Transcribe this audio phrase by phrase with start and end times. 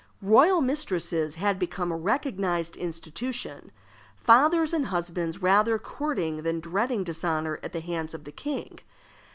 [0.23, 3.71] Royal mistresses had become a recognized institution,
[4.17, 8.79] fathers and husbands rather courting than dreading dishonor at the hands of the king.